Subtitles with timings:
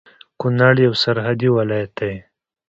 [0.39, 2.13] کونړ يو سرحدي ولايت دی